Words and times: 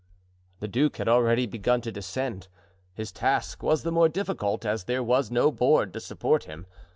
The 0.61 0.67
duke 0.67 0.97
had 0.97 1.07
already 1.07 1.45
begun 1.45 1.81
to 1.81 1.91
descend. 1.91 2.47
His 2.95 3.11
task 3.11 3.61
was 3.61 3.83
the 3.83 3.91
more 3.91 4.09
difficult, 4.09 4.65
as 4.65 4.85
there 4.85 5.03
was 5.03 5.29
no 5.29 5.51
board 5.51 5.93
to 5.93 5.99
support 5.99 6.45
him. 6.45 6.65